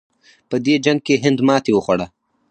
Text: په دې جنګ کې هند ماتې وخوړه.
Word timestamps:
په 0.49 0.55
دې 0.65 0.75
جنګ 0.85 0.99
کې 1.07 1.21
هند 1.23 1.39
ماتې 1.47 1.71
وخوړه. 1.73 2.07